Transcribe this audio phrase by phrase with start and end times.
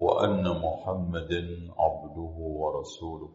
[0.00, 3.30] وأن محمدا عبده ورسوله.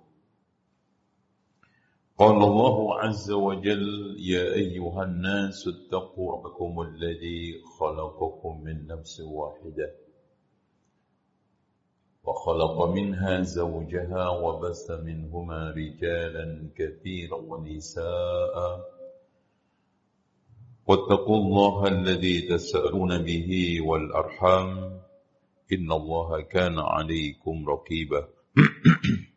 [2.18, 9.96] قال الله عز وجل يا أيها الناس اتقوا ربكم الذي خلقكم من نفس واحدة
[12.23, 18.56] وخلق منها زوجها وبث منهما رجالا كثيرا ونساء.
[20.88, 24.95] واتقوا الله الذي تسألون به والأرحام.
[25.74, 28.28] إن الله كان عليكم رقيبا.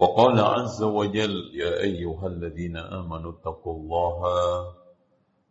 [0.00, 4.20] وقال عز وجل يا أيها الذين آمنوا اتقوا الله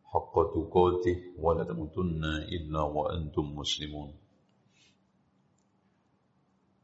[0.05, 4.13] حق تقاته ولا تموتن إلا وأنتم مسلمون.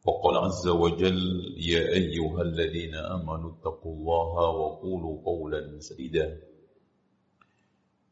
[0.05, 6.50] وقال عز وجل يا أيها الذين آمنوا اتقوا الله وقولوا قولا سديدا.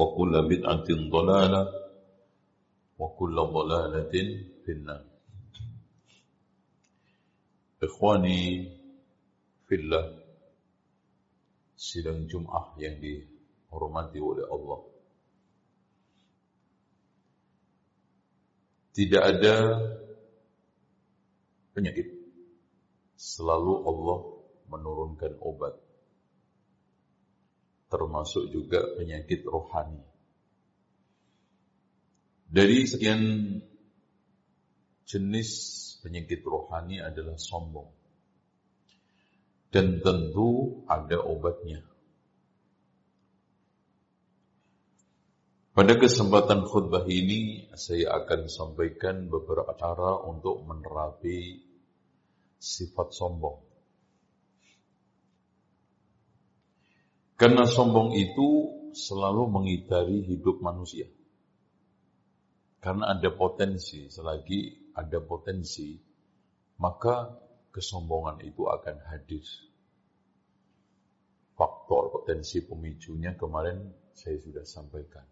[0.00, 1.62] وكل بدعة ضلالة
[2.98, 4.14] وكل ضلالة
[4.64, 5.04] في النار
[7.82, 8.42] إخواني
[9.68, 10.04] في الله
[11.80, 14.80] sidang Jum'ah yang dihormati oleh Allah
[18.92, 19.56] tidak ada
[21.72, 22.04] penyakit
[23.16, 24.18] selalu Allah
[24.68, 25.72] menurunkan obat
[27.95, 30.03] termasuk juga penyakit rohani.
[32.51, 33.21] Dari sekian
[35.07, 35.49] jenis
[36.03, 37.87] penyakit rohani adalah sombong.
[39.71, 41.79] Dan tentu ada obatnya.
[45.75, 51.59] Pada kesempatan khutbah ini saya akan sampaikan beberapa cara untuk menerapi
[52.55, 53.74] sifat sombong.
[57.35, 58.47] Karena sombong itu
[58.95, 61.11] selalu mengitari hidup manusia.
[62.79, 65.99] Karena ada potensi, selagi ada potensi,
[66.79, 67.35] maka
[67.75, 69.43] kesombongan itu akan hadir.
[71.59, 73.83] Faktor potensi pemicunya kemarin
[74.15, 75.27] saya sudah sampaikan.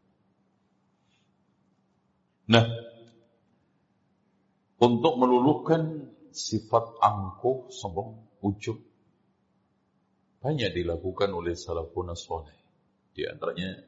[2.52, 2.68] Nah,
[4.84, 8.76] untuk meluluhkan sifat angkuh, sombong, ujub,
[10.44, 12.52] banyak dilakukan oleh salafun soleh.
[13.16, 13.80] Di antaranya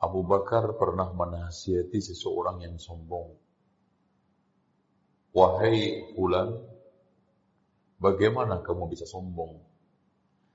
[0.00, 3.36] Abu Bakar pernah menasihati seseorang yang sombong.
[5.36, 6.56] Wahai fulan,
[8.00, 9.60] bagaimana kamu bisa sombong?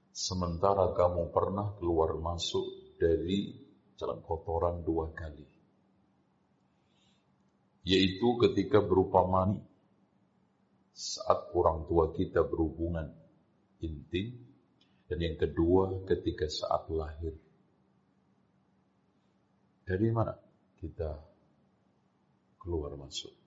[0.10, 3.54] Sementara kamu pernah keluar masuk dari
[3.94, 5.46] jalan kotoran dua kali.
[7.86, 9.62] Yaitu ketika berupa mani.
[10.96, 13.25] Saat orang tua kita berhubungan
[13.86, 14.34] intim
[15.06, 17.38] dan yang kedua ketika saat lahir.
[19.86, 20.34] Dari mana
[20.82, 21.14] kita
[22.58, 23.46] keluar masuk?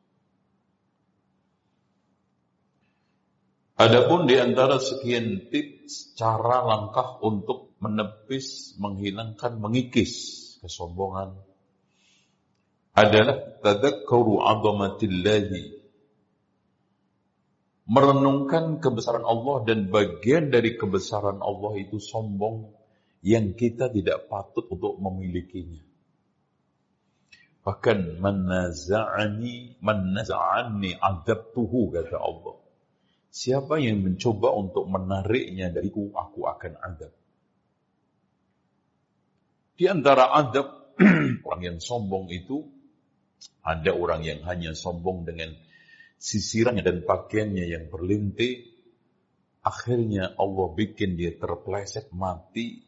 [3.78, 10.14] Adapun di antara sekian tips cara langkah untuk menepis, menghilangkan, mengikis
[10.58, 11.38] kesombongan
[12.98, 15.77] adalah tadakkuru 'azamatillahi
[17.88, 22.68] merenungkan kebesaran Allah dan bagian dari kebesaran Allah itu sombong
[23.24, 25.80] yang kita tidak patut untuk memilikinya.
[27.64, 32.56] Bahkan manaza'ani manaza'ani adabtuhu kata Allah.
[33.28, 37.12] Siapa yang mencoba untuk menariknya dariku, aku akan adab.
[39.76, 40.96] Di antara adab
[41.46, 42.66] orang yang sombong itu
[43.62, 45.54] ada orang yang hanya sombong dengan
[46.18, 48.76] sisirannya dan pakaiannya yang berlinti.
[49.58, 52.80] akhirnya Allah bikin dia terpleset mati,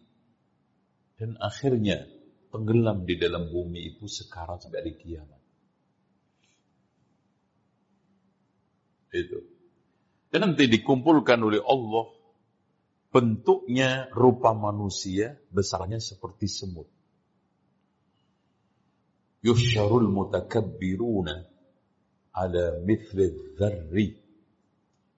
[1.21, 2.09] dan akhirnya
[2.49, 5.43] tenggelam di dalam bumi itu sekarang sampai di kiamat.
[9.13, 9.39] Itu.
[10.31, 12.09] Dan nanti dikumpulkan oleh Allah,
[13.11, 16.87] bentuknya rupa manusia, besarnya seperti semut.
[19.43, 21.50] Yusyarul mutakabbiruna
[22.35, 24.07] ala mithli dzarri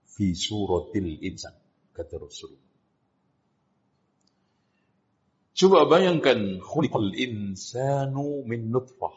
[0.08, 1.54] fi suratil insan
[1.92, 2.52] kata Rasul.
[5.52, 9.12] Coba bayangkan khuliqal insanu min nutfah.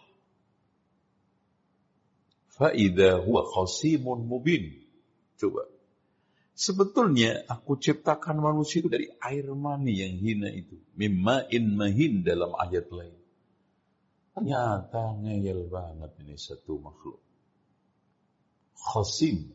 [2.56, 4.76] Fa'idha huwa khasimun mubin.
[5.40, 5.64] Coba.
[6.56, 10.80] Sebetulnya aku ciptakan manusia itu dari air mani yang hina itu.
[11.52, 13.16] in mahin dalam ayat lain.
[14.32, 17.25] Ternyata ngeyel banget ini satu makhluk.
[18.76, 19.52] Khosim.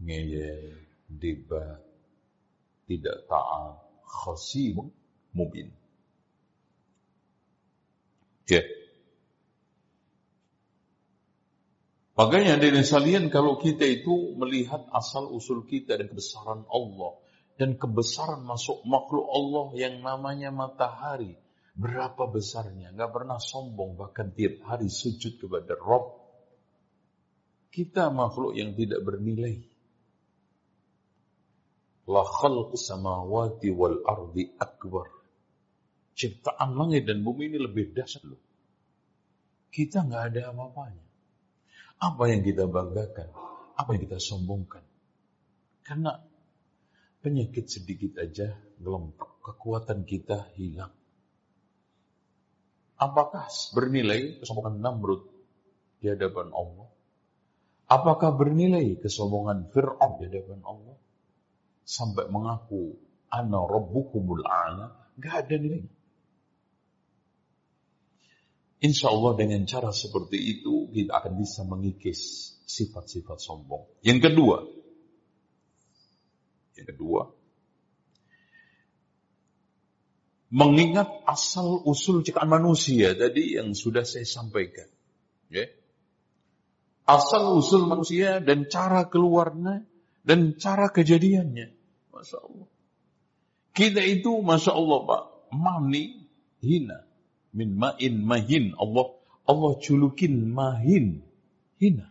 [0.00, 1.84] Ngeyel, debat,
[2.88, 3.76] tidak taat.
[4.02, 4.90] Khosim
[5.36, 5.70] mubin.
[8.50, 8.66] Ya.
[12.18, 17.16] Makanya dari salian kalau kita itu melihat asal usul kita dan kebesaran Allah
[17.56, 21.36] dan kebesaran masuk makhluk Allah yang namanya matahari.
[21.76, 26.19] Berapa besarnya, nggak pernah sombong bahkan tiap hari sujud kepada Rob.
[27.70, 29.62] Kita makhluk yang tidak bernilai.
[32.10, 35.06] La khalqu samawati wal ardi akbar.
[36.18, 38.42] Ciptaan langit dan bumi ini lebih dahsyat loh.
[39.70, 41.06] Kita nggak ada apa-apanya.
[42.02, 43.30] Apa yang kita banggakan?
[43.78, 44.82] Apa yang kita sombongkan?
[45.86, 46.18] Karena
[47.22, 48.50] penyakit sedikit aja
[48.82, 50.90] gelompok kekuatan kita hilang.
[53.00, 55.22] Apakah bernilai kesombongan Namrud
[56.02, 56.88] di hadapan Allah?
[57.90, 60.94] Apakah bernilai kesombongan Fir'aun di hadapan Allah?
[61.82, 62.94] Sampai mengaku,
[63.26, 64.94] Ana Rabbukumul A'la.
[65.18, 65.90] Gak ada nilainya.
[68.80, 73.84] Insya Allah dengan cara seperti itu kita akan bisa mengikis sifat-sifat sombong.
[74.00, 74.56] Yang kedua,
[76.80, 77.28] yang kedua,
[80.48, 84.88] mengingat asal usul ciptaan manusia tadi yang sudah saya sampaikan.
[85.52, 85.68] Ya.
[87.10, 89.82] Asal usul manusia dan cara keluarnya
[90.22, 91.74] dan cara kejadiannya.
[92.14, 92.68] Masya Allah.
[93.74, 96.22] Kita itu Masya Allah Pak, mani
[96.62, 97.02] hina
[97.50, 98.78] min ma'in mahin.
[98.78, 99.10] Allah
[99.50, 101.26] Allah culukin mahin.
[101.82, 102.06] Hina.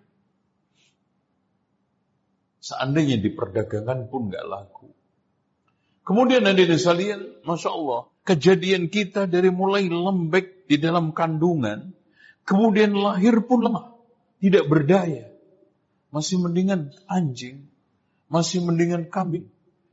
[2.59, 4.91] Seandainya diperdagangkan pun nggak laku.
[6.03, 11.93] Kemudian nanti sekalian, Masya Allah, kejadian kita dari mulai lembek di dalam kandungan,
[12.49, 13.88] kemudian lahir pun lemah,
[14.39, 15.27] tidak berdaya.
[16.09, 17.69] Masih mendingan anjing,
[18.25, 19.45] masih mendingan kambing.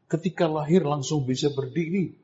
[0.08, 2.16] Ketika lahir langsung bisa berdiri,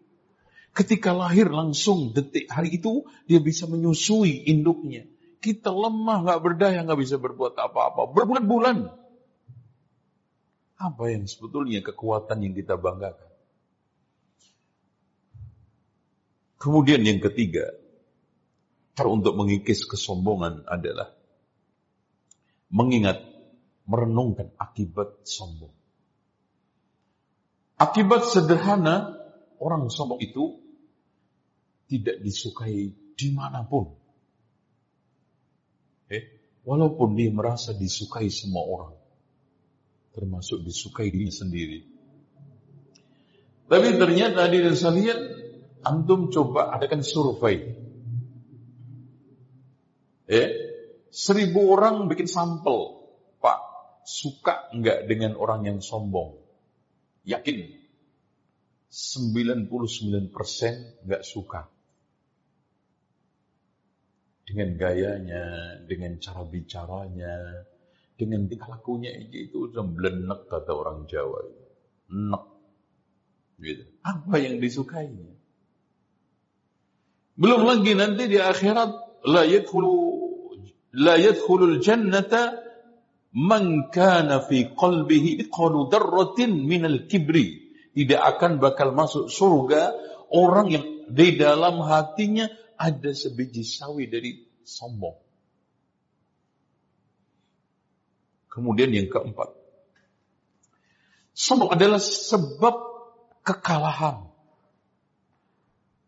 [0.73, 5.05] Ketika lahir langsung detik hari itu dia bisa menyusui induknya.
[5.43, 8.09] Kita lemah, nggak berdaya, nggak bisa berbuat apa-apa.
[8.09, 8.89] Berbulan-bulan.
[10.81, 13.31] Apa yang sebetulnya kekuatan yang kita banggakan?
[16.57, 17.69] Kemudian yang ketiga,
[18.97, 21.13] cara untuk mengikis kesombongan adalah
[22.73, 23.21] mengingat,
[23.85, 25.71] merenungkan akibat sombong.
[27.77, 29.13] Akibat sederhana
[29.61, 30.57] orang sombong itu
[31.87, 33.93] tidak disukai di mana pun.
[36.09, 36.25] Eh,
[36.65, 38.97] walaupun dia merasa disukai semua orang.
[40.17, 41.81] Termasuk disukai diri sendiri.
[43.69, 45.21] Tapi ternyata di sekalian,
[45.81, 47.73] antum coba adakan survei.
[50.29, 50.62] Eh,
[51.13, 53.05] seribu orang bikin sampel.
[53.39, 53.61] Pak,
[54.09, 56.41] suka enggak dengan orang yang sombong?
[57.29, 57.79] Yakin?
[58.89, 59.71] 99%
[61.05, 61.69] enggak suka
[64.53, 65.45] dengan gayanya,
[65.89, 67.65] dengan cara bicaranya,
[68.21, 71.41] dengan tingkah lakunya itu udah belenek kata orang Jawa.
[72.13, 72.45] Nek.
[73.63, 73.89] Gitu.
[74.05, 75.33] Apa yang disukainya?
[77.39, 80.12] Belum lagi nanti di akhirat la yadkhulu
[80.97, 82.61] la yadkhulul jannata
[83.33, 87.61] man kana fi qalbihi mithqalu dzarratin minal kibri.
[87.93, 89.93] Tidak akan bakal masuk surga
[90.33, 92.49] orang yang di dalam hatinya
[92.81, 94.33] ada sebiji sawi dari
[94.65, 95.17] sombong.
[98.49, 99.53] Kemudian yang keempat.
[101.33, 102.77] Sombong adalah sebab
[103.45, 104.29] kekalahan.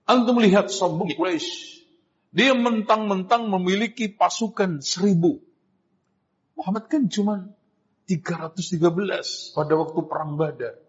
[0.05, 1.74] Anda melihat sombong Quraisy.
[2.35, 5.38] Dia mentang-mentang memiliki pasukan seribu.
[6.59, 7.55] Muhammad kan cuma
[8.11, 8.83] 313
[9.55, 10.85] pada waktu perang Badar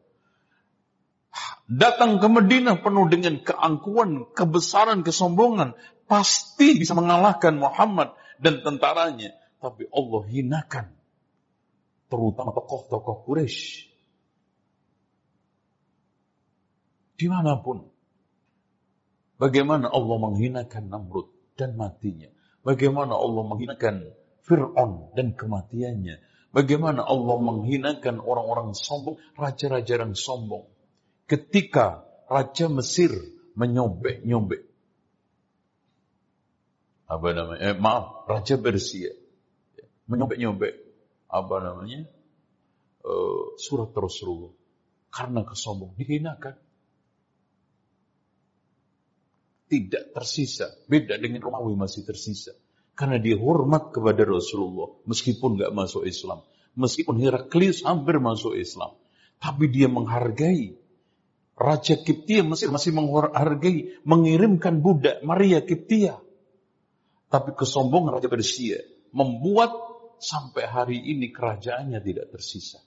[1.65, 5.73] datang ke Madinah penuh dengan keangkuhan, kebesaran, kesombongan,
[6.05, 9.33] pasti bisa mengalahkan Muhammad dan tentaranya.
[9.59, 10.85] Tapi Allah hinakan
[12.05, 13.89] terutama tokoh-tokoh Quraisy.
[17.15, 17.89] Di mana pun.
[19.35, 22.29] Bagaimana Allah menghinakan Namrud dan matinya.
[22.61, 23.95] Bagaimana Allah menghinakan
[24.45, 26.21] Fir'aun dan kematiannya.
[26.55, 30.69] Bagaimana Allah menghinakan orang-orang sombong, raja-raja yang sombong.
[31.27, 33.11] Ketika Raja Mesir
[33.57, 34.63] menyobek-nyobek.
[37.05, 37.59] Apa namanya?
[37.61, 39.11] Eh, maaf, Raja Persia.
[40.09, 40.73] Menyobek-nyobek.
[41.29, 42.07] Apa namanya?
[43.05, 44.53] Uh, surat Rasulullah.
[45.13, 45.93] Karena kesombong.
[45.97, 46.57] Dihinakan.
[49.65, 50.69] Tidak tersisa.
[50.85, 52.53] Beda dengan Romawi masih tersisa.
[52.93, 54.93] Karena dia hormat kepada Rasulullah.
[55.09, 56.45] Meskipun nggak masuk Islam.
[56.77, 58.93] Meskipun Heraklius hampir masuk Islam.
[59.41, 60.77] Tapi dia menghargai
[61.55, 66.19] Raja Kiptia Mesir masih menghargai, mengirimkan budak Maria Kiptia.
[67.31, 68.83] Tapi kesombongan Raja Persia
[69.15, 69.71] membuat
[70.19, 72.83] sampai hari ini kerajaannya tidak tersisa.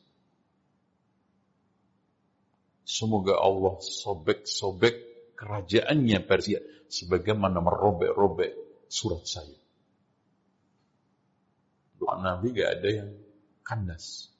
[2.84, 5.07] Semoga Allah sobek-sobek
[5.38, 6.58] kerajaannya Persia
[6.90, 9.54] sebagaimana merobek-robek surat saya.
[12.02, 13.10] Doa Nabi gak ada yang
[13.62, 14.34] kandas.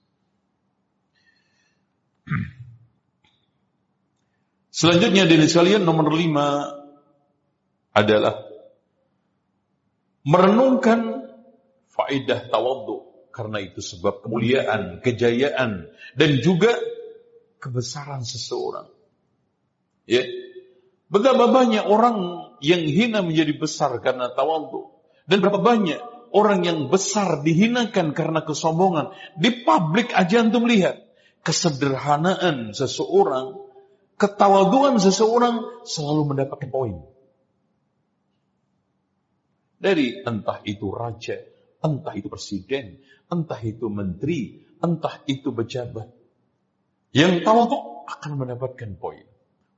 [4.75, 6.71] Selanjutnya dari sekalian nomor lima
[7.95, 8.47] adalah
[10.23, 11.31] merenungkan
[11.90, 16.75] faidah tawadhu karena itu sebab kemuliaan, kejayaan dan juga
[17.59, 18.87] kebesaran seseorang.
[20.07, 20.23] Ya.
[21.09, 24.93] Betapa banyak orang yang hina menjadi besar karena tawadhu
[25.25, 26.00] dan berapa banyak
[26.37, 29.17] orang yang besar dihinakan karena kesombongan.
[29.41, 31.00] Di publik aja antum lihat
[31.45, 33.57] kesederhanaan seseorang
[34.19, 36.97] ketawaduan seseorang selalu mendapatkan poin.
[39.79, 41.38] Dari entah itu raja,
[41.79, 42.99] entah itu presiden,
[43.31, 46.11] entah itu menteri, entah itu pejabat.
[47.15, 47.79] Yang tawadu
[48.11, 49.27] akan mendapatkan poin.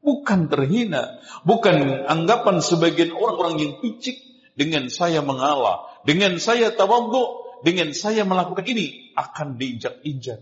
[0.01, 4.17] Bukan terhina, bukan anggapan sebagian orang-orang yang picik
[4.57, 10.41] dengan saya mengalah, dengan saya tawadu, dengan saya melakukan ini akan diinjak-injak.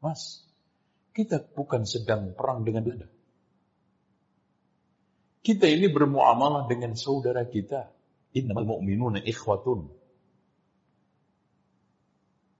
[0.00, 0.42] Mas,
[1.12, 3.08] kita bukan sedang perang dengan Belanda.
[5.42, 7.90] Kita ini bermuamalah dengan saudara kita.
[8.32, 9.92] Innamal mu'minuna ikhwatun.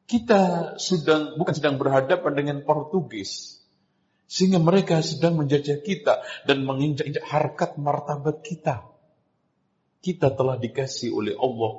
[0.05, 3.52] Kita sedang bukan sedang berhadapan dengan Portugis.
[4.33, 8.89] Sehingga mereka sedang menjajah kita dan menginjak-injak harkat martabat kita.
[10.01, 11.77] Kita telah dikasih oleh Allah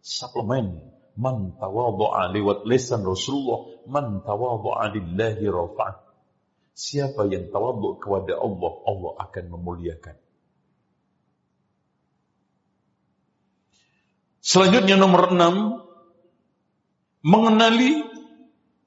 [0.00, 0.80] suplemen
[1.20, 6.08] man tawadhu'a liwat lisan Rasulullah man tawadhu'a lillahi rafa'ah
[6.80, 10.16] Siapa yang tawaduk kepada Allah, Allah akan memuliakan.
[14.40, 15.84] Selanjutnya nomor enam,
[17.20, 18.00] mengenali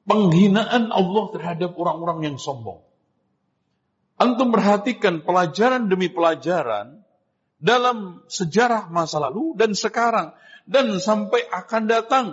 [0.10, 2.82] penghinaan Allah terhadap orang-orang yang sombong.
[4.24, 7.03] Antum perhatikan pelajaran demi pelajaran
[7.60, 10.32] dalam sejarah masa lalu dan sekarang
[10.63, 12.27] dan sampai akan datang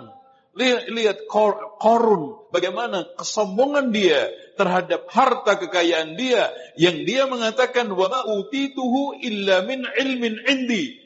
[0.51, 1.17] Lihat, lihat
[1.79, 4.27] korun, bagaimana kesombongan dia
[4.59, 10.99] terhadap harta kekayaan dia yang dia mengatakan wa utituhu illa min ilmin indi.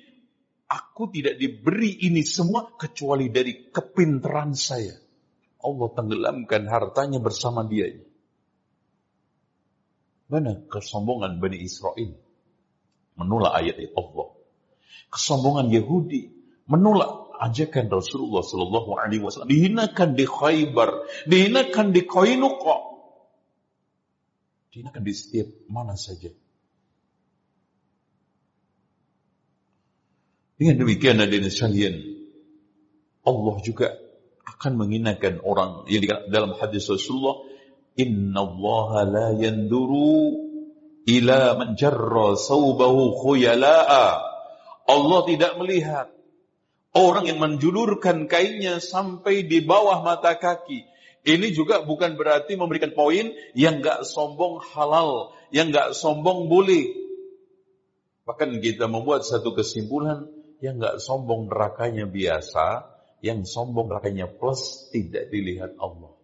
[0.65, 4.97] Aku tidak diberi ini semua kecuali dari kepintaran saya.
[5.61, 7.85] Allah tenggelamkan hartanya bersama dia.
[10.25, 12.17] Mana kesombongan Bani Israel?
[13.15, 14.27] Menolak ayat Allah.
[15.13, 16.33] Kesombongan Yahudi
[16.65, 20.89] menolak ajakan Rasulullah Sallallahu Alaihi Wasallam dihinakan di Khaybar,
[21.29, 22.77] dihinakan di Koinuqa,
[24.73, 26.31] dihinakan di setiap mana saja.
[30.55, 31.95] Dengan demikian hadirin sekalian,
[33.27, 33.91] Allah juga
[34.47, 37.43] akan menghinakan orang yang dalam hadis Rasulullah,
[37.95, 40.35] Inna Allah la yanduru
[41.07, 44.07] ila man jarra sawbahu khuyala'a.
[44.85, 46.15] Allah tidak melihat
[46.95, 50.87] Orang yang menjulurkan kainnya sampai di bawah mata kaki.
[51.27, 56.95] Ini juga bukan berarti memberikan poin yang gak sombong halal, yang gak sombong boleh.
[58.23, 60.23] Bahkan kita membuat satu kesimpulan
[60.63, 62.87] yang gak sombong nerakanya biasa,
[63.19, 66.14] yang sombong nerakanya plus tidak dilihat Allah.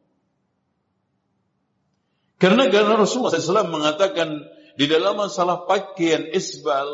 [2.41, 6.89] Karena karena Rasulullah SAW mengatakan di dalam masalah pakaian isbal,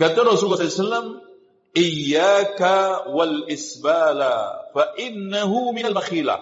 [0.00, 1.28] kata Rasulullah SAW,
[1.76, 6.40] Iyaka wal isbala fa innahu minal bakhila.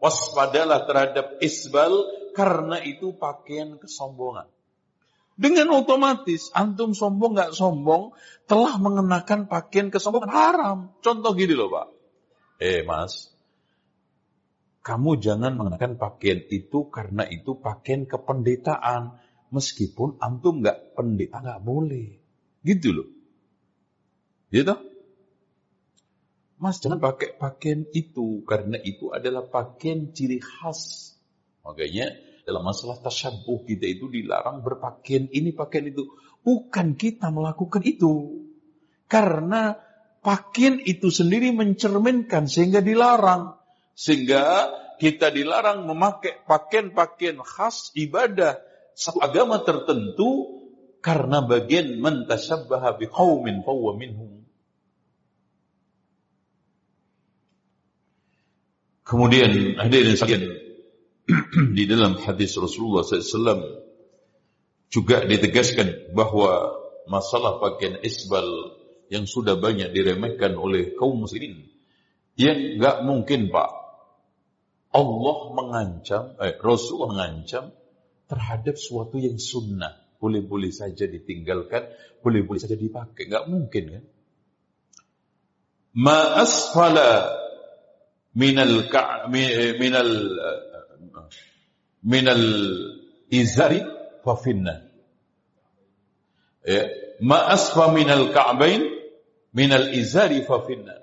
[0.00, 1.92] Waspadalah terhadap isbal
[2.32, 4.48] karena itu pakaian kesombongan.
[5.34, 8.16] Dengan otomatis antum sombong nggak sombong
[8.48, 10.78] telah mengenakan pakaian kesombongan haram.
[11.04, 11.86] Contoh gini loh pak.
[12.62, 13.33] Eh mas,
[14.84, 19.16] kamu jangan mengenakan pakaian itu karena itu pakaian kependetaan.
[19.48, 22.20] Meskipun antum nggak pendeta nggak boleh.
[22.60, 23.08] Gitu loh.
[24.52, 24.76] Gitu?
[26.60, 31.16] Mas jangan pakai pakaian itu karena itu adalah pakaian ciri khas.
[31.64, 32.12] Makanya
[32.44, 36.12] dalam masalah tasyabuh kita itu dilarang berpakaian ini pakaian itu.
[36.44, 38.44] Bukan kita melakukan itu.
[39.08, 39.80] Karena
[40.20, 43.63] pakaian itu sendiri mencerminkan sehingga dilarang.
[43.94, 48.58] Sehingga kita dilarang memakai pakaian-pakaian khas ibadah
[49.22, 50.62] agama tertentu
[51.02, 54.42] karena bagian mentasabbaha biqaumin fawwa minhum.
[59.04, 60.48] Kemudian hadirin sekalian
[61.76, 63.84] di dalam hadis Rasulullah SAW
[64.88, 66.72] juga ditegaskan bahwa
[67.04, 68.48] masalah pakaian isbal
[69.12, 71.68] yang sudah banyak diremehkan oleh kaum muslimin
[72.40, 73.83] yang nggak mungkin pak
[74.94, 77.74] Allah mengancam, eh, Rasul mengancam
[78.30, 79.98] terhadap suatu yang sunnah.
[80.22, 81.90] Boleh-boleh saja ditinggalkan,
[82.22, 83.26] boleh-boleh saja dipakai.
[83.26, 84.04] Gak mungkin kan?
[85.94, 87.34] Ma asfala
[88.34, 88.86] minal
[89.78, 90.10] minal
[92.02, 92.42] minal
[93.30, 93.82] izari
[94.22, 94.74] fafinna.
[96.64, 96.88] Ya,
[97.20, 98.82] ma asfa minal ka'bain
[99.52, 101.02] minal izari fafinna.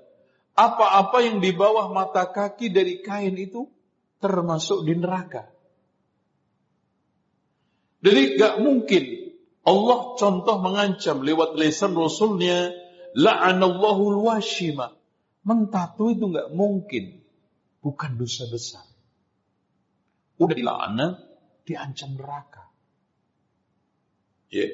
[0.55, 3.69] Apa-apa yang di bawah mata kaki dari kain itu
[4.21, 5.49] termasuk di neraka.
[8.01, 9.03] Jadi gak mungkin
[9.61, 12.73] Allah contoh mengancam lewat lisan Rasulnya
[13.13, 14.93] la'anallahu washima.
[15.45, 17.21] Mentatu itu gak mungkin.
[17.81, 18.85] Bukan dosa besar.
[20.37, 21.13] Udah dilaknat,
[21.65, 22.65] diancam neraka.
[24.49, 24.69] Ya.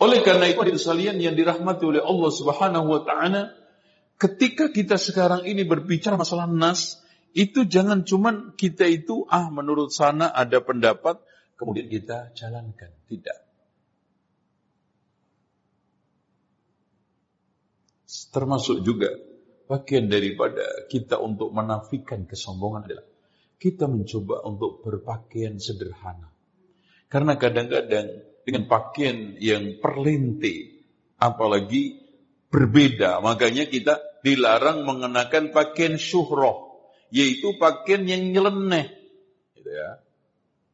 [0.00, 3.52] Oleh karena itu sekalian yang dirahmati oleh Allah Subhanahu wa taala,
[4.16, 6.98] ketika kita sekarang ini berbicara masalah nas,
[7.30, 11.22] itu jangan cuman kita itu ah menurut sana ada pendapat
[11.54, 12.90] kemudian kita jalankan.
[13.06, 13.38] Tidak.
[18.34, 19.14] Termasuk juga
[19.70, 23.06] bagian daripada kita untuk menafikan kesombongan adalah
[23.60, 26.32] kita mencoba untuk berpakaian sederhana.
[27.06, 28.06] Karena kadang-kadang
[28.42, 30.82] dengan pakaian yang perlinti,
[31.22, 32.02] apalagi
[32.50, 36.69] berbeda, makanya kita dilarang mengenakan pakaian syuhroh
[37.10, 38.90] yaitu pakaian yang nyeleneh.
[39.58, 39.98] Gitu ya.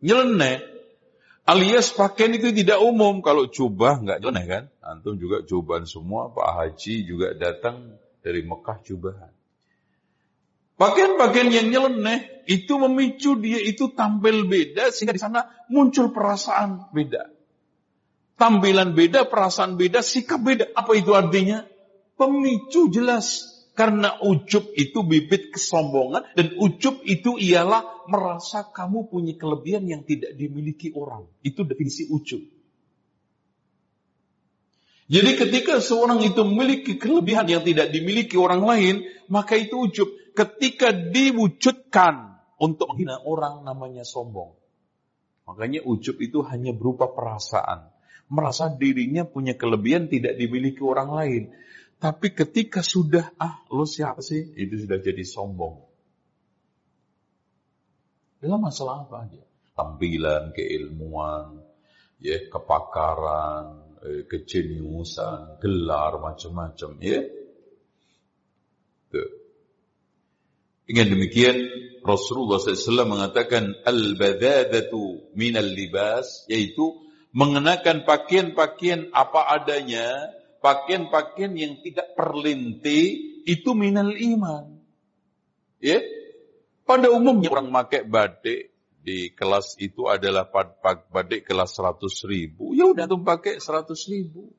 [0.04, 0.62] Nyeleneh.
[1.46, 3.24] Alias pakaian itu tidak umum.
[3.24, 4.64] Kalau jubah nggak nyeleneh kan?
[4.84, 6.30] Antum juga jubahan semua.
[6.30, 9.32] Pak Haji juga datang dari Mekah jubahan.
[10.76, 17.32] Pakaian-pakaian yang nyeleneh itu memicu dia itu tampil beda sehingga di sana muncul perasaan beda.
[18.36, 20.68] Tampilan beda, perasaan beda, sikap beda.
[20.76, 21.64] Apa itu artinya?
[22.20, 29.84] Pemicu jelas karena ujub itu bibit kesombongan dan ujub itu ialah merasa kamu punya kelebihan
[29.84, 31.28] yang tidak dimiliki orang.
[31.44, 32.40] Itu definisi ujub.
[35.06, 38.94] Jadi ketika seorang itu memiliki kelebihan yang tidak dimiliki orang lain,
[39.30, 40.08] maka itu ujub.
[40.34, 44.56] Ketika diwujudkan untuk menghina orang namanya sombong.
[45.46, 47.86] Makanya ujub itu hanya berupa perasaan.
[48.26, 51.42] Merasa dirinya punya kelebihan tidak dimiliki orang lain.
[52.06, 54.54] Tapi ketika sudah, ah lo siapa sih?
[54.54, 55.82] Itu sudah jadi sombong.
[58.38, 59.42] Dalam masalah apa aja?
[59.74, 61.66] Tampilan, keilmuan,
[62.22, 66.94] ya kepakaran, eh, kejeniusan, gelar, macam-macam.
[67.02, 67.26] Ya.
[69.10, 69.30] Tuh.
[70.86, 71.58] Dengan demikian
[72.06, 77.02] Rasulullah SAW mengatakan al-badadatu minal libas yaitu
[77.34, 80.30] mengenakan pakaian-pakaian apa adanya
[80.66, 82.98] pakaian-pakaian yang tidak perlinti
[83.46, 84.82] itu minal iman.
[85.78, 86.02] Ya.
[86.82, 90.50] Pada umumnya orang pakai badik di kelas itu adalah
[91.14, 92.74] badik kelas 100 ribu.
[92.74, 94.50] Ya udah antum pakai 100 ribu.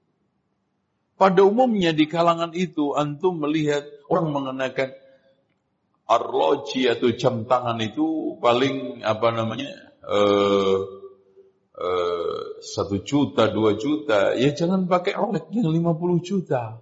[1.19, 4.95] Pada umumnya di kalangan itu antum melihat orang mengenakan
[6.07, 9.71] arloji atau jam tangan itu paling apa namanya
[10.07, 10.97] uh,
[11.77, 16.81] Eh, satu juta, dua juta, ya jangan pakai Rolex yang 50 juta.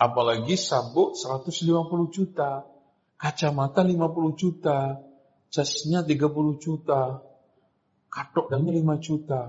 [0.00, 2.64] Apalagi sabuk 150 juta,
[3.20, 4.96] kacamata 50 juta,
[5.52, 7.20] jasnya 30 juta,
[8.08, 9.40] katok dalamnya 5 juta,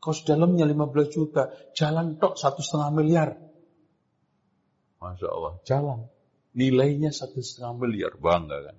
[0.00, 3.28] kaos dalamnya 15 juta, jalan tok satu setengah miliar.
[4.98, 6.00] Masya Allah, jalan.
[6.52, 8.76] Nilainya satu setengah miliar, bangga kan.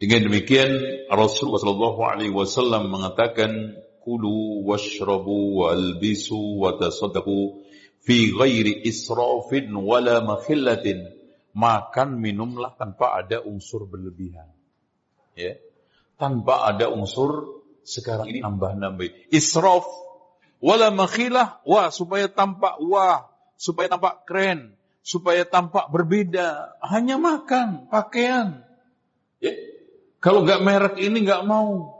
[0.00, 0.80] Dengan demikian
[1.12, 7.60] Rasulullah Shallallahu Alaihi Wasallam mengatakan kulu washrabu walbisu wa tasaddaqu
[8.00, 11.04] fi ghairi israfin wala makhillatin
[11.52, 14.48] makan minumlah tanpa ada unsur berlebihan.
[15.36, 15.60] Ya.
[16.16, 19.28] Tanpa ada unsur sekarang ini nambah-nambah.
[19.28, 19.84] Israf
[20.64, 23.28] wala makhilah wah supaya tampak wah,
[23.60, 24.72] supaya tampak keren,
[25.04, 26.80] supaya tampak berbeda.
[26.88, 28.64] Hanya makan, pakaian.
[29.44, 29.69] Ya.
[30.20, 31.96] Kalau nggak merek ini nggak mau.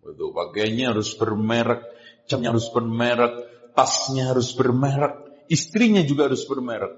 [0.00, 1.84] Betul, pakaiannya harus bermerek,
[2.24, 3.34] camnya harus bermerek,
[3.76, 6.96] tasnya harus bermerek, istrinya juga harus bermerek.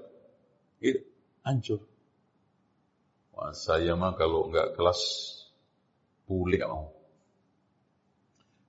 [0.79, 1.03] Itu
[1.43, 1.83] hancur.
[3.35, 5.01] Wah, saya mah kalau nggak kelas
[6.23, 6.95] pulih mau.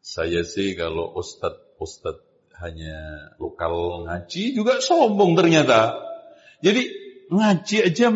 [0.02, 2.18] Saya sih kalau ustad ustad
[2.58, 6.02] hanya lokal ngaji juga sombong ternyata.
[6.58, 6.82] Jadi
[7.30, 8.10] ngaji aja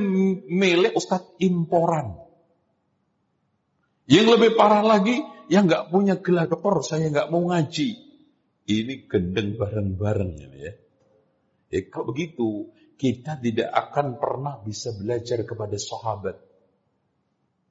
[0.50, 2.25] milik ustad imporan.
[4.06, 5.18] Yang lebih parah lagi,
[5.50, 7.88] yang nggak punya gelar dokter, saya nggak mau ngaji.
[8.66, 10.72] Ini gendeng bareng-bareng ya.
[11.70, 16.38] Ya kalau begitu, kita tidak akan pernah bisa belajar kepada sahabat.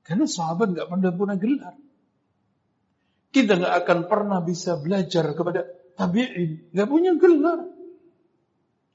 [0.05, 1.75] Karena sahabat nggak pernah punya gelar.
[3.31, 7.59] Kita nggak akan pernah bisa belajar kepada tabi'in, nggak punya gelar.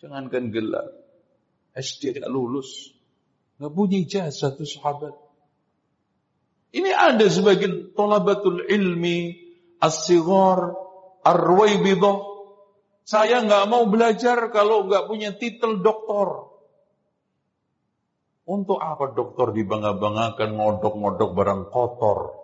[0.00, 0.88] Jangankan gelar,
[1.76, 2.96] SD tidak lulus,
[3.60, 5.29] nggak punya ijazah satu sahabat.
[6.70, 9.34] Ini ada sebagian tolabatul ilmi,
[9.82, 10.70] as-sighar,
[11.26, 12.18] ar-ruwaibidah.
[13.02, 16.46] Saya nggak mau belajar kalau nggak punya titel doktor.
[18.46, 22.38] Untuk apa doktor dibangga-banggakan ngodok-ngodok barang kotor?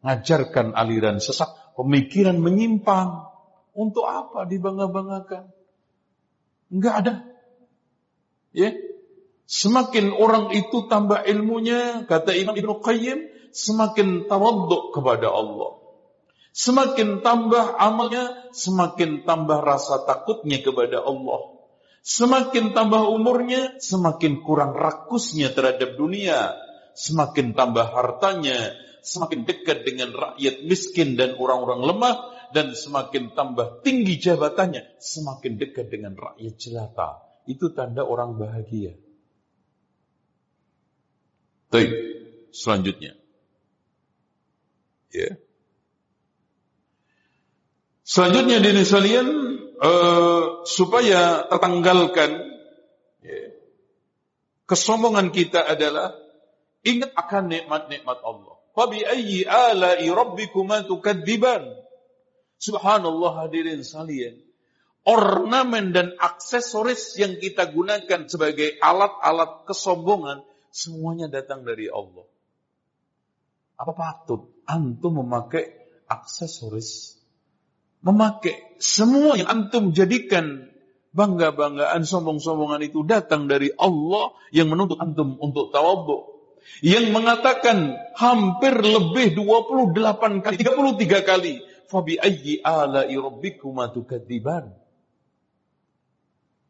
[0.00, 3.28] Ngajarkan aliran sesat, pemikiran menyimpang.
[3.76, 5.52] Untuk apa dibangga-banggakan?
[6.72, 7.14] Enggak ada.
[8.56, 8.72] Ya.
[9.48, 13.18] Semakin orang itu tambah ilmunya, kata Imam Ibn Qayyim,
[13.52, 15.78] semakin tawaduk kepada Allah.
[16.58, 21.54] Semakin tambah amalnya, semakin tambah rasa takutnya kepada Allah.
[22.02, 26.56] Semakin tambah umurnya, semakin kurang rakusnya terhadap dunia.
[26.98, 28.74] Semakin tambah hartanya,
[29.06, 32.16] semakin dekat dengan rakyat miskin dan orang-orang lemah.
[32.48, 37.22] Dan semakin tambah tinggi jabatannya, semakin dekat dengan rakyat jelata.
[37.44, 38.96] Itu tanda orang bahagia.
[41.68, 41.92] Baik,
[42.56, 43.12] selanjutnya.
[45.08, 45.40] Ya.
[48.08, 49.28] Selanjutnya di sekalian
[49.80, 52.40] uh, supaya tertanggalkan
[53.20, 53.52] ya,
[54.64, 56.16] kesombongan kita adalah
[56.84, 58.56] ingat akan nikmat-nikmat Allah.
[58.72, 61.68] Fabi ayyi ala'i rabbikuma tukadziban.
[62.56, 64.40] Subhanallah hadirin sekalian.
[65.08, 72.28] Ornamen dan aksesoris yang kita gunakan sebagai alat-alat kesombongan semuanya datang dari Allah.
[73.78, 75.72] Apa patut antum memakai
[76.04, 77.16] aksesoris?
[78.04, 80.68] Memakai semua yang antum jadikan
[81.16, 86.38] bangga-banggaan, sombong-sombongan itu datang dari Allah yang menuntut antum untuk tawadhu.
[86.84, 91.54] Yang mengatakan hampir lebih 28 kali, 33 kali.
[91.88, 93.88] Fabi ayyi ala'i rabbikuma.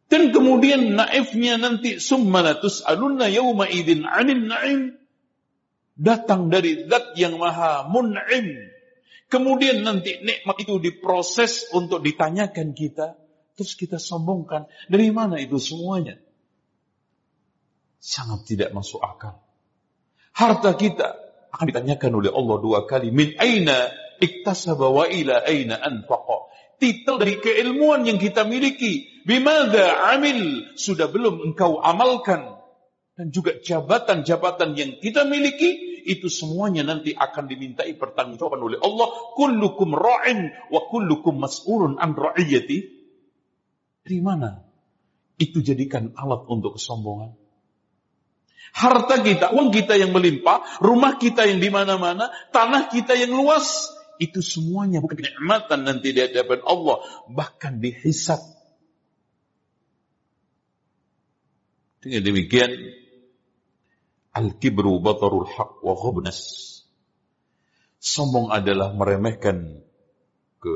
[0.09, 4.97] Dan kemudian naifnya nanti summa latus'alunna yawma idin 'anil na'im
[5.99, 8.71] datang dari zat yang maha mun'im.
[9.29, 13.19] Kemudian nanti nikmat itu diproses untuk ditanyakan kita.
[13.59, 14.71] Terus kita sombongkan.
[14.89, 16.17] Dari mana itu semuanya?
[17.99, 19.37] Sangat tidak masuk akal.
[20.33, 21.19] Harta kita
[21.53, 23.13] akan ditanyakan oleh Allah dua kali.
[23.13, 23.91] Min aina
[24.23, 26.49] iktasaba wa ila aina anfaqa.
[26.79, 29.27] Titel dari keilmuan yang kita miliki.
[29.27, 30.73] Bimada amil.
[30.79, 32.58] Sudah belum engkau amalkan
[33.18, 39.11] dan juga jabatan-jabatan yang kita miliki itu semuanya nanti akan dimintai pertanggungjawaban oleh Allah.
[39.35, 42.78] Kullukum ra'in wa kullukum mas'ulun an ra'iyati.
[44.07, 44.62] Dari mana?
[45.35, 47.35] Itu jadikan alat untuk kesombongan.
[48.78, 53.90] Harta kita uang kita yang melimpah rumah kita yang di mana-mana tanah kita yang luas
[54.22, 58.38] itu semuanya bukan kenikmatan nanti di hadapan Allah bahkan dihisap.
[61.98, 62.70] Dengan demikian
[64.38, 66.38] Al-kibru batarul haq wa ghubnas.
[67.98, 69.83] Sombong adalah meremehkan
[70.62, 70.74] ke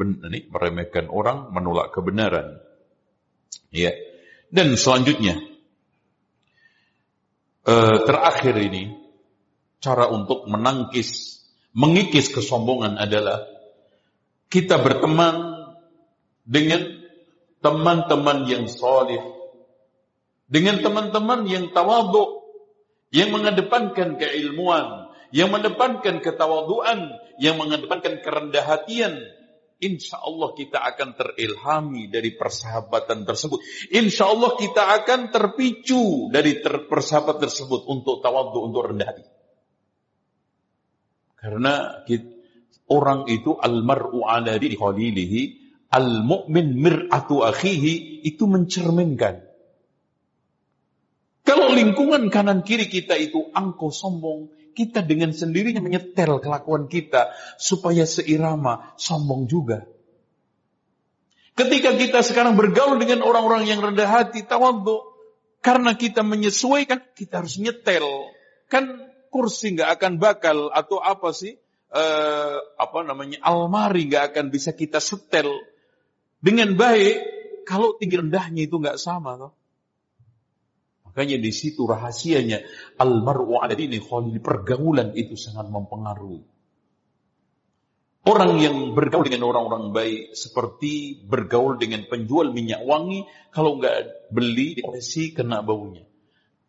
[0.00, 2.56] ini, meremehkan orang, menolak kebenaran.
[3.68, 3.92] Ya.
[4.48, 5.36] Dan selanjutnya
[7.68, 8.96] eh, terakhir ini
[9.82, 11.40] cara untuk menangkis,
[11.76, 13.44] mengikis kesombongan adalah
[14.52, 15.68] kita berteman
[16.44, 16.84] dengan
[17.64, 19.22] teman-teman yang solih,
[20.50, 22.41] dengan teman-teman yang tawaduk,
[23.12, 29.20] yang mengedepankan keilmuan, yang mengedepankan ketawaduan, yang mengedepankan kerendah hatian,
[29.84, 33.60] insya Allah kita akan terilhami dari persahabatan tersebut.
[33.92, 39.24] Insya Allah kita akan terpicu dari ter persahabatan tersebut untuk tawadhu, untuk rendah hati.
[41.36, 42.32] Karena kita,
[42.88, 45.40] orang itu almaru ala di khalilihi,
[45.92, 49.51] al-mu'min mir'atu akhihi, itu mencerminkan.
[51.52, 57.28] Kalau lingkungan kanan kiri kita itu angko sombong, kita dengan sendirinya menyetel kelakuan kita
[57.60, 59.84] supaya seirama, sombong juga.
[61.52, 65.04] Ketika kita sekarang bergaul dengan orang-orang yang rendah hati, tawadhu,
[65.60, 68.32] karena kita menyesuaikan, kita harus nyetel.
[68.72, 71.60] Kan kursi nggak akan bakal atau apa sih?
[71.92, 75.52] Uh, apa namanya almari nggak akan bisa kita setel
[76.40, 77.20] dengan baik
[77.68, 79.52] kalau tinggi rendahnya itu nggak sama toh.
[81.12, 82.64] Makanya di situ rahasianya
[82.96, 86.40] almaru ada ini khalil pergaulan itu sangat mempengaruhi.
[88.24, 94.80] Orang yang bergaul dengan orang-orang baik seperti bergaul dengan penjual minyak wangi kalau nggak beli
[94.80, 96.08] dikasih kena baunya.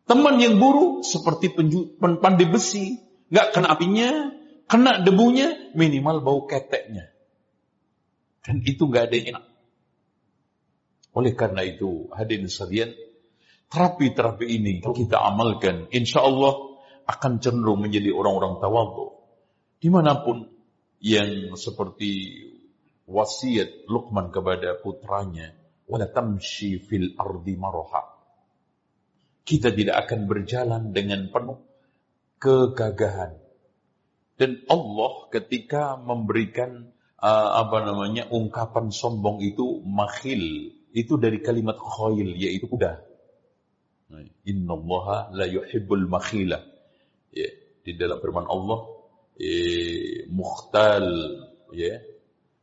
[0.03, 2.99] Teman yang buruk seperti penju, pandai besi
[3.31, 4.35] nggak kena apinya,
[4.67, 7.15] kena debunya minimal bau keteknya.
[8.43, 9.45] Dan itu nggak ada yang enak.
[11.15, 12.91] Oleh karena itu hadirin sekalian
[13.73, 16.77] terapi-terapi ini kita amalkan, insya Allah
[17.09, 19.17] akan cenderung menjadi orang-orang tawadhu.
[19.81, 20.45] Di mana pun
[21.01, 22.37] yang seperti
[23.09, 25.57] wasiat Luqman kepada putranya,
[25.89, 28.13] wala tamshi fil ardi maroha.
[29.43, 31.59] Kita tidak akan berjalan dengan penuh
[32.37, 33.41] kegagahan.
[34.37, 42.37] Dan Allah ketika memberikan uh, apa namanya ungkapan sombong itu makhil, itu dari kalimat khoil
[42.37, 43.12] yaitu kuda.
[44.21, 46.59] Inna Allah la yuhibbul makhila.
[47.33, 47.49] Ya,
[47.81, 48.79] di dalam firman Allah,
[49.39, 51.07] eh, mukhtal,
[51.73, 51.97] ya,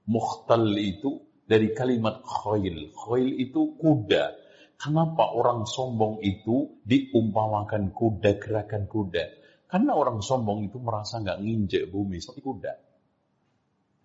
[0.06, 2.94] mukhtal itu dari kalimat khail.
[2.94, 4.38] Khail itu kuda.
[4.80, 9.24] Kenapa orang sombong itu diumpamakan kuda, gerakan kuda?
[9.68, 12.72] Karena orang sombong itu merasa nggak nginjek bumi seperti kuda.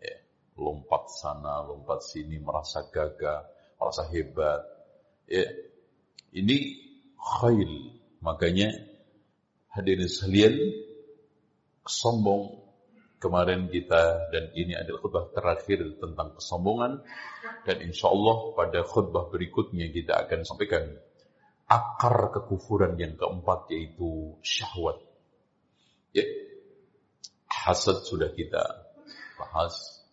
[0.04, 0.16] Ya,
[0.60, 3.46] lompat sana, lompat sini, merasa gagah,
[3.80, 4.62] merasa hebat.
[5.26, 5.48] Ya,
[6.36, 6.85] ini
[7.26, 7.98] khail.
[8.22, 8.70] Makanya
[9.74, 10.56] hadirin sekalian
[11.86, 12.62] sombong
[13.18, 17.02] kemarin kita dan ini adalah khutbah terakhir tentang kesombongan
[17.66, 20.86] dan insya Allah pada khutbah berikutnya kita akan sampaikan
[21.66, 25.02] akar kekufuran yang keempat yaitu syahwat.
[26.14, 26.24] Ya,
[27.50, 28.62] hasad sudah kita
[29.42, 30.06] bahas,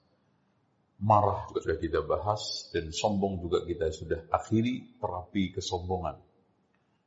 [0.96, 6.32] marah juga sudah kita bahas dan sombong juga kita sudah akhiri terapi kesombongan.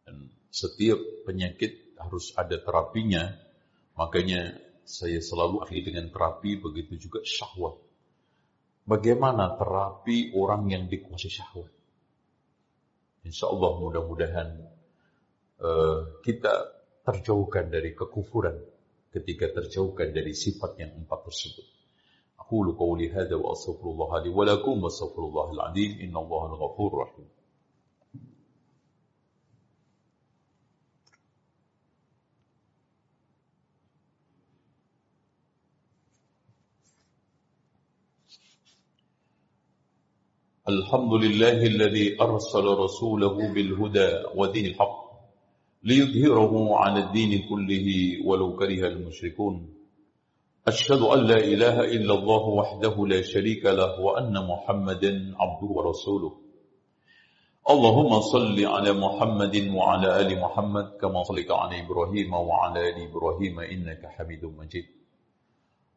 [0.06, 3.34] Dan setiap penyakit harus ada terapinya.
[3.98, 4.54] Makanya
[4.86, 7.82] saya selalu akhiri dengan terapi, begitu juga syahwat.
[8.86, 11.74] Bagaimana terapi orang yang dikuasai syahwat?
[13.26, 14.50] Insya Allah mudah-mudahan
[15.58, 16.54] uh, kita
[17.02, 18.62] terjauhkan dari kekufuran
[19.10, 21.66] ketika terjauhkan dari sifat yang empat tersebut.
[22.46, 27.10] Aku lu qawli hadha wa astaghfirullah li wa lakum wa astaghfirullahal azim innallaha al-ghafurur
[40.70, 44.98] الحمد لله الذي أرسل رسوله بالهدى ودين الحق
[45.84, 47.88] ليظهره على الدين كله
[48.26, 49.70] ولو كره المشركون.
[50.68, 56.34] أشهد أن لا إله إلا الله وحده لا شريك له وأن محمدا عبده ورسوله.
[57.70, 64.02] اللهم صل على محمد وعلى آل محمد كما صليت على إبراهيم وعلى آل إبراهيم إنك
[64.18, 64.86] حميد مجيد.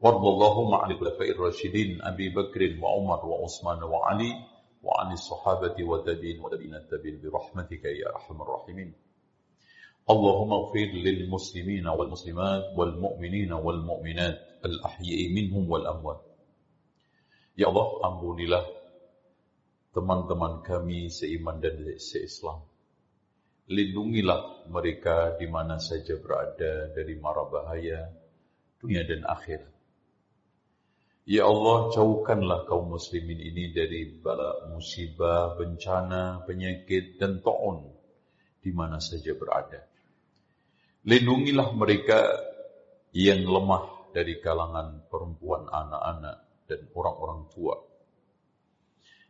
[0.01, 4.33] وارض اللهم عن الخلفاء الراشدين أبي بكر وعمر وعثمان وعلي
[4.88, 8.90] وعن الصحابة والتابعين والتابعين التابعين برحمتك يا أرحم الراحمين
[10.10, 16.22] اللهم اغفر للمسلمين والمسلمات والمؤمنين والمؤمنات الأحياء منهم والأموات
[17.54, 18.66] Ya Allah, ampunilah
[19.94, 22.66] teman-teman kami seiman dan seislam.
[23.70, 28.10] Lindungilah mereka di mana saja berada dari mara bahaya
[28.82, 29.70] dunia dan akhirat.
[31.29, 37.85] Ya Allah, jauhkanlah kaum muslimin ini dari bala musibah, bencana, penyakit, dan ta'un
[38.65, 39.85] di mana saja berada.
[41.05, 42.33] Lindungilah mereka
[43.13, 47.77] yang lemah dari kalangan perempuan, anak-anak, dan orang-orang tua.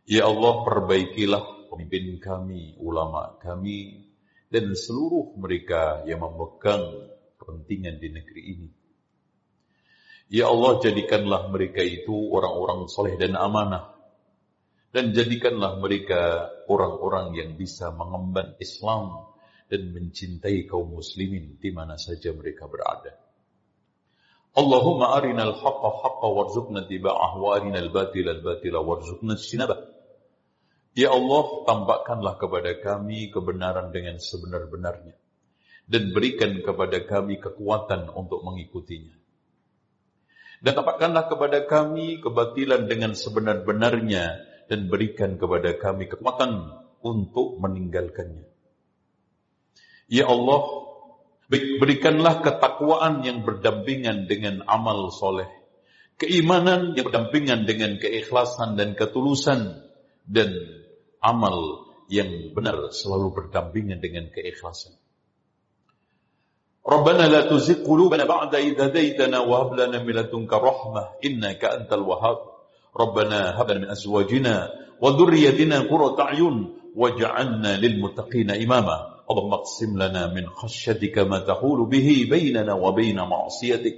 [0.07, 4.07] Ya Allah, perbaikilah pemimpin kami, ulama kami,
[4.47, 8.78] dan seluruh mereka yang memegang kepentingan di negeri ini.
[10.29, 13.97] Ya Allah jadikanlah mereka itu orang-orang soleh dan amanah.
[14.93, 19.29] Dan jadikanlah mereka orang-orang yang bisa mengemban Islam
[19.69, 23.13] dan mencintai kaum muslimin di mana saja mereka berada.
[24.57, 29.77] Allahumma arinal haqqa haqqa warzuqna tiba'ah wa arinal batila batila warzuqna sinabah.
[30.97, 35.13] Ya Allah, tampakkanlah kepada kami kebenaran dengan sebenar-benarnya.
[35.89, 39.18] Dan berikan kepada kami kekuatan untuk mengikutinya.
[40.59, 48.43] Dan tampakkanlah kepada kami kebatilan dengan sebenar-benarnya dan berikan kepada kami kekuatan untuk meninggalkannya.
[50.11, 50.61] Ya Allah,
[51.49, 55.47] berikanlah ketakwaan yang berdampingan dengan amal soleh.
[56.19, 59.87] Keimanan yang berdampingan dengan keikhlasan dan ketulusan.
[60.29, 60.51] Dan
[61.23, 64.98] amal yang benar selalu berdampingan dengan keikhlasan.
[66.89, 72.37] ربنا لا تزغ قلوبنا بعد إذ هديتنا وهب لنا من لدنك رحمة إنك أنت الوهاب.
[72.99, 74.69] ربنا هب لنا من أزواجنا
[75.01, 78.97] وذريتنا قرة أعين واجعلنا للمتقين إماما.
[79.31, 83.95] اللهم اقسم لنا من خشيتك ما تحول به بيننا وبين معصيتك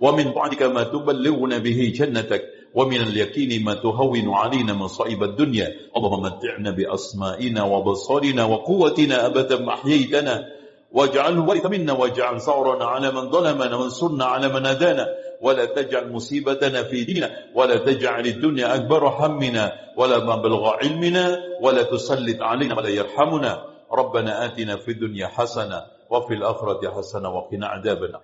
[0.00, 2.42] ومن بعدك ما تبلغنا به جنتك
[2.74, 5.68] ومن اليقين ما تهون علينا مصائب الدنيا.
[5.96, 10.63] اللهم متعنا بأسمائنا وبصارنا وقوتنا أبدا ما أحييتنا.
[10.94, 15.06] واجعله ورث منا واجعل ثورنا على من ظلمنا وانصرنا على من أدانا
[15.42, 22.42] ولا تجعل مصيبتنا في ديننا ولا تجعل الدنيا أكبر همنا ولا مبلغ علمنا ولا تسلط
[22.42, 23.52] علينا ولا يرحمنا.
[23.92, 28.20] ربنا آتنا في الدنيا حسنة وفي الآخرة حسنة وقنا عذابنا.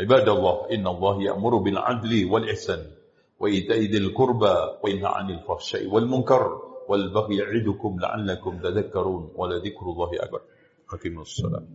[0.00, 2.82] عباد الله إن الله يأمر بالعدل والإحسان
[3.40, 6.42] وإيتاء ذي القربى وينهى عن الفحشاء والمنكر
[6.88, 10.40] والبغي يعدكم لعلكم تذكرون ولذكر الله أكبر.
[10.86, 11.66] Hakim Salam.